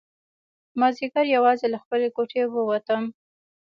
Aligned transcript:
مازیګر 0.79 1.25
یوازې 1.35 1.67
له 1.73 1.77
خپلې 1.83 2.07
کوټې 2.15 2.43
ووتم. 2.47 3.03